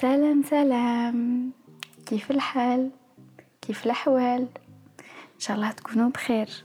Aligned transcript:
سلام 0.00 0.42
سلام. 0.42 1.50
كيف 2.06 2.30
الحال؟ 2.30 2.90
كيف 3.62 3.86
الأحوال؟ 3.86 4.48
إن 5.34 5.38
شاء 5.40 5.56
الله 5.56 5.70
تكونوا 5.70 6.10
بخير. 6.10 6.64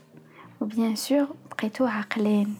وبيان 0.60 0.96
سور 0.96 1.28
بقيتو 1.50 1.86
عاقلين. 1.86 2.56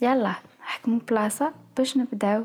يلا 0.00 0.34
حكموا 0.60 0.98
بلاصة 0.98 1.52
باش 1.76 1.96
نبداو. 1.96 2.44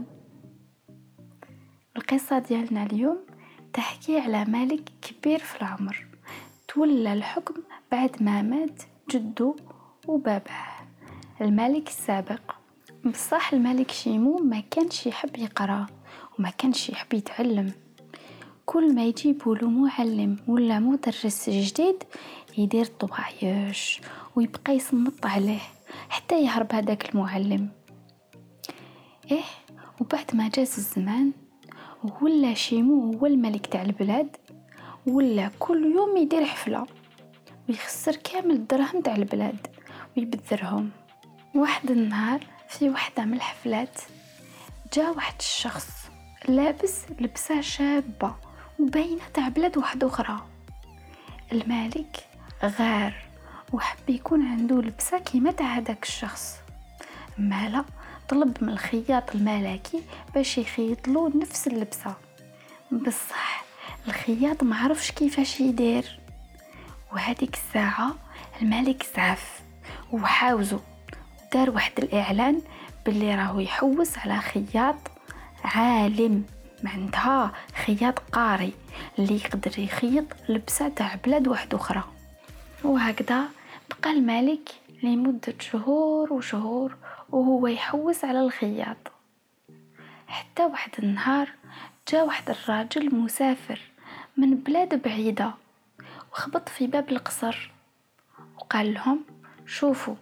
القصة 1.97 2.39
ديالنا 2.39 2.83
اليوم 2.83 3.17
تحكي 3.73 4.19
على 4.19 4.45
ملك 4.45 4.91
كبير 5.01 5.39
في 5.39 5.61
العمر. 5.61 6.07
تولى 6.67 7.13
الحكم 7.13 7.55
بعد 7.91 8.23
ما 8.23 8.41
مات 8.41 8.81
جدو 9.11 9.55
وباباه 10.07 10.67
الملك 11.41 11.87
السابق. 11.87 12.55
بصح 13.05 13.53
الملك 13.53 13.91
شيمو 13.91 14.37
ما 14.37 14.59
كانش 14.71 15.07
يحب 15.07 15.37
يقرأ. 15.37 15.87
وما 16.39 16.49
كانش 16.49 16.89
يحب 16.89 17.13
يتعلم. 17.13 17.71
كل 18.65 18.95
ما 18.95 19.05
يجيبوا 19.05 19.55
له 19.55 19.69
معلم 19.69 20.37
ولا 20.47 20.79
مدرس 20.79 21.49
جديد 21.49 22.03
يدير 22.57 22.85
طوايش 22.85 24.01
ويبقى 24.35 24.73
يصمت 24.75 25.25
عليه 25.25 25.59
حتى 26.09 26.43
يهرب 26.43 26.73
هذاك 26.73 27.09
المعلم. 27.15 27.69
إيه 29.31 29.43
وبعد 30.01 30.35
ما 30.35 30.49
جاز 30.49 30.73
الزمان 30.77 31.31
ولا 32.21 32.53
شيمو 32.53 33.13
هو 33.13 33.25
الملك 33.25 33.67
تاع 33.67 33.81
البلاد 33.81 34.35
ولا 35.07 35.51
كل 35.59 35.85
يوم 35.95 36.17
يدير 36.17 36.45
حفلة 36.45 36.85
ويخسر 37.69 38.15
كامل 38.15 38.51
الدراهم 38.51 39.01
تاع 39.01 39.15
البلاد 39.15 39.67
ويبذرهم. 40.17 40.89
واحد 41.55 41.91
النهار 41.91 42.39
في 42.69 42.89
وحدة 42.89 43.25
من 43.25 43.33
الحفلات 43.33 44.01
جا 44.93 45.09
واحد 45.09 45.33
الشخص 45.39 46.06
لابس 46.47 47.01
لبسة 47.19 47.61
شابة 47.61 48.35
وباينة 48.79 49.21
تاع 49.33 49.47
بلاد 49.47 49.77
واحدة 49.77 50.07
أخرى. 50.07 50.45
الملك 51.51 52.25
غار 52.63 53.13
وحب 53.73 54.09
يكون 54.09 54.47
عنده 54.47 54.75
لبسة 54.75 55.19
كيما 55.19 55.51
تاع 55.51 55.65
هداك 55.73 56.03
الشخص. 56.03 56.55
مالا 57.37 57.85
طلب 58.29 58.57
من 58.63 58.69
الخياط 58.69 59.35
الملكي 59.35 60.01
باش 60.35 60.57
يخيط 60.57 61.07
له 61.07 61.31
نفس 61.37 61.67
اللبسة. 61.67 62.13
بصح 62.91 63.63
الخياط 64.07 64.63
ما 64.63 64.77
عرفش 64.77 65.11
كيفاش 65.11 65.59
يدير. 65.59 66.19
وهذيك 67.13 67.53
الساعة 67.53 68.15
الملك 68.61 69.05
زعف 69.15 69.61
وحاوزو 70.11 70.79
دار 71.53 71.69
واحد 71.69 71.91
الإعلان 71.97 72.61
باللي 73.05 73.35
راهو 73.35 73.59
يحوس 73.59 74.17
على 74.17 74.39
خياط 74.39 74.95
عالم 75.63 76.43
معناتها 76.83 77.51
خياط 77.85 78.19
قاري 78.19 78.73
اللي 79.19 79.35
يقدر 79.35 79.79
يخيط 79.79 80.25
لبسة 80.49 80.89
تاع 80.89 81.15
بلاد 81.25 81.47
واحد 81.47 81.73
أخرى. 81.73 82.03
وهكذا 82.83 83.43
بقى 83.89 84.11
الملك 84.11 84.69
لمدة 85.03 85.53
شهور 85.59 86.33
وشهور 86.33 86.95
وهو 87.29 87.67
يحوس 87.67 88.25
على 88.25 88.39
الخياط. 88.41 88.97
حتى 90.27 90.65
واحد 90.65 90.91
النهار 90.99 91.49
جا 92.11 92.21
واحد 92.23 92.49
الراجل 92.49 93.15
مسافر 93.15 93.79
من 94.37 94.55
بلاد 94.55 95.01
بعيدة 95.01 95.51
وخبط 96.31 96.69
في 96.69 96.87
باب 96.87 97.09
القصر 97.09 97.71
وقال 98.57 98.93
لهم 98.93 99.19
شوفوا 99.65 100.15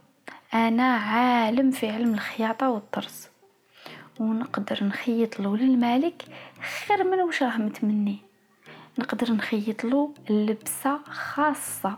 أنا 0.54 0.96
عالم 0.96 1.72
في 1.72 1.90
علم 1.90 2.14
الخياطة 2.14 2.70
والطرز. 2.70 3.28
ونقدر 4.20 4.84
نخيط 4.84 5.40
له 5.40 5.58
للملك 5.58 6.26
خير 6.88 7.04
من 7.04 7.22
وش 7.22 7.44
راه 7.44 7.58
متمني. 7.58 8.18
نقدر 9.00 9.32
نخيط 9.32 9.84
له 9.84 10.14
لبسة 10.30 11.00
خاصة 11.04 11.98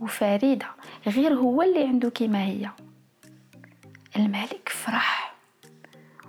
وفريدة 0.00 0.66
غير 1.06 1.34
هو 1.34 1.62
اللي 1.62 1.82
عنده 1.84 2.10
كيما 2.10 2.44
هي. 2.44 2.70
الملك 4.16 4.68
فرح 4.68 5.34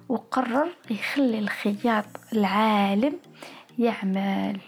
وقرر 0.10 0.70
يخلي 0.90 1.40
الخياط 1.40 2.06
العالم 2.34 3.20
يعمل. 3.80 4.60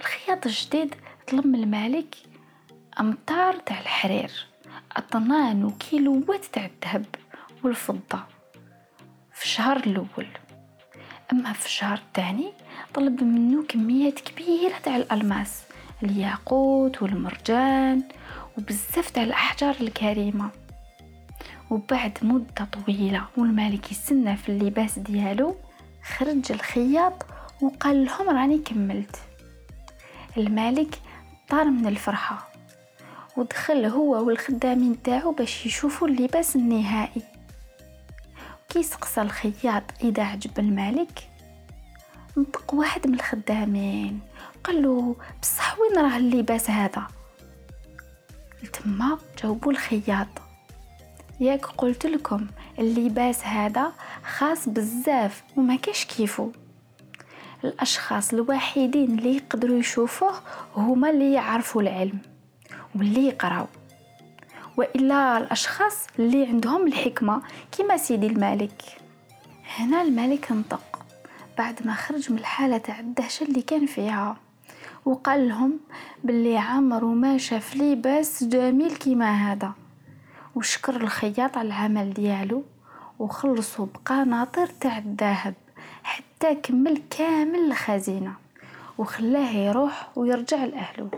الخياط 0.00 0.46
الجديد 0.46 0.94
طلب 1.28 1.46
من 1.46 1.62
الملك 1.62 2.16
امتار 3.00 3.54
تاع 3.54 3.80
الحرير 3.80 4.46
أطنان 4.96 5.64
وكيلوات 5.64 6.44
تاع 6.44 6.64
الذهب 6.66 7.06
والفضة. 7.64 7.98
في 8.08 8.37
الشهر 9.58 9.76
الأول. 9.76 10.26
أما 11.32 11.52
في 11.52 11.66
الشهر 11.66 11.98
الثاني 11.98 12.52
طلب 12.94 13.22
منه 13.24 13.64
كميات 13.68 14.20
كبيرة 14.20 14.78
تاع 14.82 14.96
الألماس 14.96 15.62
الياقوت 16.02 17.02
والمرجان 17.02 18.02
وبزاف 18.58 19.10
تاع 19.10 19.22
الأحجار 19.22 19.76
الكريمة. 19.80 20.50
وبعد 21.70 22.18
مدة 22.22 22.68
طويلة 22.72 23.24
والملك 23.36 23.92
يستنى 23.92 24.36
في 24.36 24.48
اللباس 24.48 24.98
ديالو 24.98 25.56
خرج 26.16 26.52
الخياط 26.52 27.26
وقال 27.62 28.04
لهم 28.04 28.28
راني 28.28 28.58
كملت. 28.58 29.16
الملك 30.36 31.00
طار 31.48 31.64
من 31.64 31.86
الفرحة 31.86 32.48
ودخل 33.36 33.84
هو 33.84 34.26
والخدامين 34.26 35.02
تاعو 35.02 35.32
باش 35.32 35.66
يشوفوا 35.66 36.08
اللباس 36.08 36.56
النهائي. 36.56 37.37
كي 38.68 38.82
سقسى 38.82 39.22
الخياط 39.22 39.82
إذا 40.04 40.22
عجب 40.22 40.58
الملك؟ 40.58 41.28
نطق 42.36 42.74
واحد 42.74 43.06
من 43.06 43.14
الخدامين. 43.14 44.20
قال 44.64 44.82
له 44.82 45.16
بصح 45.42 45.78
وين 45.78 45.98
راه 45.98 46.16
اللباس 46.16 46.70
هذا؟ 46.70 47.06
تما 48.72 49.18
جاوبوا 49.42 49.72
الخياط. 49.72 50.28
ياك 51.40 51.66
قلت 51.66 52.06
لكم 52.06 52.46
اللباس 52.78 53.44
هذا 53.44 53.92
خاص 54.24 54.68
بزاف 54.68 55.42
وما 55.56 55.76
كاش 55.76 56.04
كيفو. 56.04 56.52
الأشخاص 57.64 58.32
الوحيدين 58.32 59.18
اللي 59.18 59.36
يقدروا 59.36 59.78
يشوفوه 59.78 60.34
هما 60.76 61.10
اللي 61.10 61.32
يعرفوا 61.32 61.82
العلم 61.82 62.18
واللي 62.94 63.26
يقراو. 63.26 63.66
وإلا 64.78 65.38
الأشخاص 65.38 66.06
اللي 66.18 66.46
عندهم 66.46 66.86
الحكمة. 66.86 67.42
كيما 67.72 67.96
سيدي 67.96 68.26
الملك. 68.26 68.82
هنا 69.76 70.02
الملك 70.02 70.50
انطق. 70.50 71.06
بعد 71.58 71.86
ما 71.86 71.94
خرج 71.94 72.32
من 72.32 72.38
الحالة 72.38 72.78
تاع 72.78 73.00
الدهشة 73.00 73.44
اللي 73.44 73.62
كان 73.62 73.86
فيها. 73.86 74.36
وقال 75.04 75.48
لهم 75.48 75.80
باللي 76.24 76.58
عمرو 76.58 77.14
ما 77.14 77.38
شاف 77.38 77.76
لباس 77.76 78.44
جميل 78.44 78.96
كيما 78.96 79.52
هذا. 79.52 79.72
وشكر 80.54 80.96
الخياط 80.96 81.56
على 81.58 81.66
العمل 81.66 82.12
ديالو. 82.14 82.64
وخلصوا 83.18 83.86
بقناطر 83.86 84.66
تاع 84.66 84.98
الذهب. 84.98 85.54
حتى 86.02 86.54
كمل 86.54 87.02
كامل 87.10 87.58
الخزينة. 87.58 88.34
وخلاه 88.98 89.50
يروح 89.50 90.08
ويرجع 90.16 90.64
لأهله. 90.64 91.10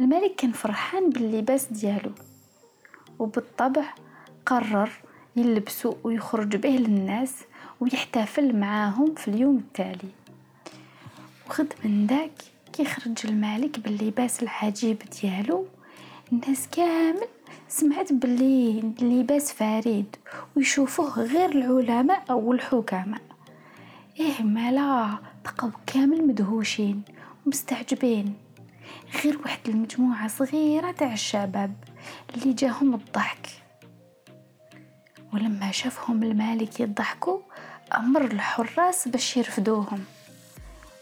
الملك 0.00 0.34
كان 0.34 0.52
فرحان 0.52 1.10
باللباس 1.10 1.64
ديالو. 1.64 2.10
وبالطبع 3.18 3.84
قرر 4.46 4.90
يلبسو 5.36 5.94
ويخرج 6.04 6.56
به 6.56 6.68
للناس 6.68 7.34
ويحتفل 7.80 8.56
معاهم 8.56 9.14
في 9.14 9.28
اليوم 9.28 9.56
التالي. 9.56 10.08
وخد 11.48 11.66
من 11.84 12.06
داك 12.06 12.32
كي 12.72 12.84
خرج 12.84 13.16
الملك 13.24 13.80
باللباس 13.80 14.42
العجيب 14.42 15.02
ديالو. 15.22 15.66
الناس 16.32 16.68
كامل 16.68 17.26
سمعت 17.68 18.12
باللي 18.12 18.92
اللباس 19.02 19.52
فريد 19.52 20.16
ويشوفوه 20.56 21.22
غير 21.22 21.50
العلماء 21.50 22.24
أو 22.30 22.52
الحكماء. 22.52 23.20
إيه 24.20 24.42
مالا 24.42 25.18
بقوا 25.44 25.70
كامل 25.86 26.26
مدهوشين 26.26 27.02
ومستعجبين 27.46 28.34
غير 29.24 29.38
واحد 29.38 29.68
المجموعة 29.68 30.28
صغيرة 30.28 30.90
تاع 30.92 31.12
الشباب 31.12 31.74
اللي 32.34 32.52
جاهم 32.52 32.94
الضحك 32.94 33.48
ولما 35.32 35.70
شافهم 35.70 36.22
الملك 36.22 36.80
يضحكوا 36.80 37.40
أمر 37.96 38.24
الحراس 38.24 39.08
باش 39.08 39.36
يرفدوهم 39.36 40.04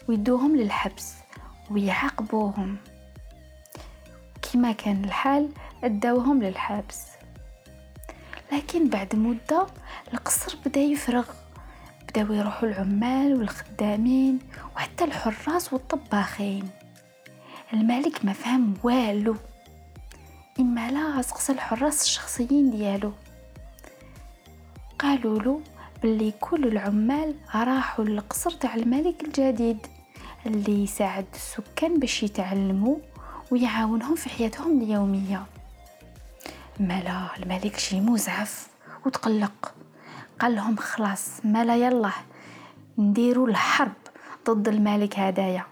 ويدوهم 0.07 0.55
للحبس 0.55 1.13
ويعاقبوهم. 1.71 2.77
كما 4.41 4.71
كان 4.71 5.05
الحال 5.05 5.49
أداوهم 5.83 6.43
للحبس. 6.43 7.01
لكن 8.51 8.89
بعد 8.89 9.15
مدة 9.15 9.67
القصر 10.13 10.57
بدأ 10.65 10.79
يفرغ. 10.79 11.25
بداو 12.09 12.33
يروحوا 12.33 12.69
العمال 12.69 13.33
والخدامين 13.39 14.39
وحتى 14.75 15.03
الحراس 15.03 15.73
والطباخين. 15.73 16.69
الملك 17.73 18.25
ما 18.25 18.33
فهم 18.33 18.73
والو. 18.83 19.35
إما 20.59 20.91
لا 20.91 21.21
سقسى 21.21 21.51
الحراس 21.51 22.03
الشخصيين 22.03 22.71
ديالو. 22.71 23.11
قالوا 24.99 25.39
له 25.39 25.61
بلي 26.03 26.33
كل 26.39 26.67
العمال 26.67 27.35
راحوا 27.55 28.05
للقصر 28.05 28.51
تاع 28.51 28.75
الملك 28.75 29.23
الجديد 29.23 29.87
اللي 30.45 30.83
يساعد 30.83 31.25
السكان 31.33 31.99
باش 31.99 32.23
يتعلموا 32.23 32.95
ويعاونهم 33.51 34.15
في 34.15 34.29
حياتهم 34.29 34.81
اليومية. 34.81 35.45
مالا 36.79 37.29
الملك 37.37 37.77
شي 37.77 37.99
مزعف 37.99 38.67
وتقلق. 39.05 39.75
قال 40.39 40.55
لهم 40.55 40.75
خلاص 40.75 41.29
مالا 41.43 41.75
يلا 41.75 42.11
نديروا 42.97 43.47
الحرب 43.47 43.93
ضد 44.49 44.67
الملك 44.67 45.19
هدايا. 45.19 45.65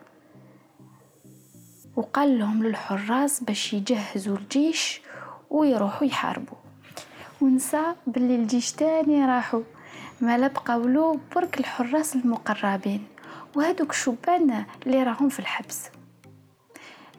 وقال 1.96 2.40
لهم 2.40 2.64
للحراس 2.64 3.44
باش 3.44 3.74
يجهزوا 3.74 4.38
الجيش 4.38 5.02
ويروحوا 5.50 6.08
يحاربوا. 6.08 6.58
ونسى 7.42 7.96
باللي 8.08 8.36
الجيش 8.36 8.72
تاني 8.72 9.26
راحوا. 9.26 9.64
ما 10.22 10.48
بقاولو 10.48 11.20
برك 11.36 11.60
الحراس 11.60 12.16
المقربين. 12.16 13.08
وهذوك 13.56 13.90
الشبان 13.90 14.66
اللي 14.86 15.04
راهم 15.04 15.30
في 15.30 15.40
الحبس. 15.40 15.90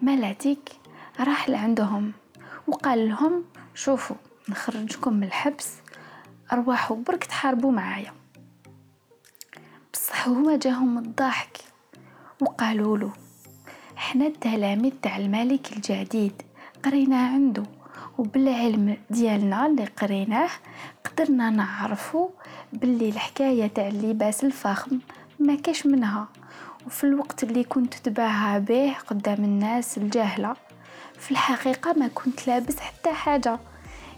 مالاتيك 0.03 0.73
راح 1.21 1.49
لعندهم. 1.49 2.13
وقال 2.67 3.09
لهم 3.09 3.45
شوفوا 3.75 4.17
نخرجكم 4.49 5.13
من 5.13 5.25
الحبس 5.25 5.73
أرواحوا 6.53 6.97
برك 6.97 7.25
تحاربوا 7.25 7.73
معايا. 7.73 8.13
بصح 9.93 10.29
هما 10.29 10.57
جاهم 10.57 10.99
الضحك. 10.99 11.59
وقالوا 12.41 12.99
له 12.99 13.13
إحنا 14.07 14.27
التلاميذ 14.27 14.93
تاع 15.03 15.17
الملك 15.17 15.73
الجديد 15.73 16.43
قرينا 16.85 17.27
عنده 17.27 17.63
وبالعلم 18.19 18.97
ديالنا 19.11 19.67
اللي 19.67 19.85
قريناه 19.85 20.49
قدرنا 21.05 21.51
نعرفو 21.51 22.29
باللي 22.73 23.09
الحكاية 23.09 23.67
تاع 23.67 23.89
اللباس 23.89 24.45
الفخم 24.45 24.99
ما 25.39 25.55
كاش 25.55 25.87
منها. 25.87 26.29
وفي 26.87 27.05
الوقت 27.05 27.43
اللي 27.45 27.65
كنت 27.65 27.95
تباهى 27.95 28.61
به 28.61 28.95
قدام 29.07 29.45
الناس 29.45 29.99
الجاهله 29.99 30.57
في 31.19 31.31
الحقيقة 31.31 31.93
ما 31.93 32.09
كنت 32.09 32.47
لابس 32.47 32.81
حتى 32.81 33.13
حاجة 33.13 33.59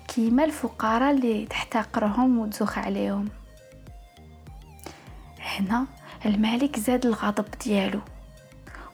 كيما 0.09 0.45
الفقراء 0.45 1.11
اللي 1.11 1.47
تحتقرهم 1.47 2.39
وتزوخ 2.39 2.79
عليهم. 2.79 3.29
هنا 5.41 5.87
الملك 6.27 6.79
زاد 6.79 7.07
الغضب 7.07 7.47
ديالو. 7.65 8.01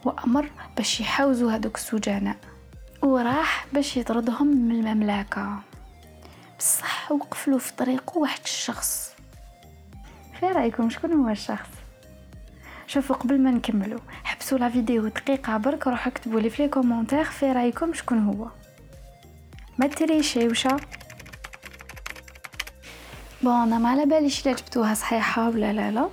وأمر 0.05 0.51
باش 0.77 1.01
يحاوزوا 1.01 1.53
هذوك 1.53 1.77
السجناء 1.77 2.37
وراح 3.03 3.67
باش 3.73 3.97
يطردهم 3.97 4.47
من 4.47 4.71
المملكة. 4.71 5.59
بصح 6.59 7.13
وقفلو 7.13 7.59
في 7.59 7.73
طريقه 7.73 8.19
واحد 8.19 8.41
الشخص. 8.45 9.15
في 10.41 10.47
رأيكم 10.47 10.91
شكون 10.91 11.13
هو 11.13 11.29
الشخص؟ 11.29 11.69
شوفوا 12.87 13.17
قبل 13.17 13.41
ما 13.41 13.51
نكملو 13.51 13.99
حبسوا 14.25 14.59
la 14.59 14.69
vidéo 14.69 15.09
دقيقة 15.09 15.57
برك 15.57 15.87
روحوا 15.87 16.13
اكتبوا 16.13 16.41
لي 16.41 16.51
في 16.51 16.63
les 16.63 16.69
commentaires 16.69 17.25
في 17.25 17.53
رأيكم 17.53 17.95
شكون 17.95 18.27
هو. 18.27 18.49
ما 19.79 19.87
تريشيوشا 19.87 20.77
بون 23.43 23.53
أنا 23.53 23.79
ما 23.79 23.89
على 23.89 24.07
باليش 24.07 24.47
إلا 24.47 24.57
جبتوها 24.57 24.95
صحيحة 24.95 25.49
ولا 25.49 25.73
لا 25.73 25.91
لا. 25.91 26.09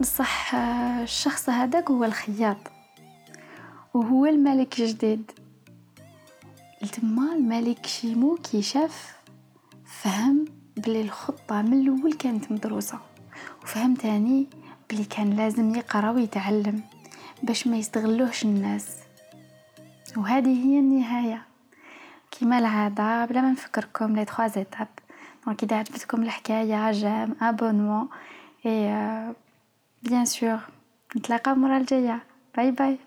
بصح 0.00 0.54
الشخص 1.02 1.48
هذاك 1.48 1.90
هو 1.90 2.04
الخياط. 2.04 2.56
وهو 3.94 4.26
الملك 4.26 4.80
الجديد 4.80 5.30
لتما 6.82 7.34
الملك 7.34 7.86
شيمو 7.86 8.34
كي 8.34 8.62
شاف 8.62 9.16
فهم 9.84 10.44
بلي 10.76 11.00
الخطة 11.00 11.62
من 11.62 11.80
الأول 11.80 12.12
كانت 12.12 12.52
مدروسة 12.52 12.98
وفهم 13.62 13.94
تاني 13.94 14.46
بلي 14.90 15.04
كان 15.04 15.30
لازم 15.30 15.74
يقرأ 15.74 16.10
ويتعلم 16.10 16.82
باش 17.42 17.66
ما 17.66 17.76
يستغلوهش 17.76 18.44
الناس. 18.44 18.96
وهذه 20.16 20.66
هي 20.66 20.78
النهاية. 20.78 21.42
كما 22.30 22.58
العادة 22.58 23.24
بلا 23.24 23.40
ما 23.40 23.52
نفكركم 23.52 24.16
les 24.16 24.24
trois 24.24 24.46
étapes 24.46 24.88
donc 25.46 25.62
إذا 25.62 25.76
عجبتكم 25.76 26.22
الحكاية 26.22 26.90
j'aime 26.90 27.34
abonnement 27.42 28.08
et 28.66 29.34
bien 30.02 30.24
sûr 30.24 30.58
نتلاقاو 31.16 31.54
المرة 31.54 31.76
الجاية. 31.76 32.22
bye 32.56 32.70
bye 32.70 32.98